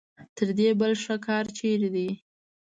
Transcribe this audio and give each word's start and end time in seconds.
تر 0.35 0.47
دې 0.57 0.69
بل 0.79 0.91
ښه 1.03 1.15
کار 1.27 1.45
چېرته 1.57 1.89
دی. 1.95 2.09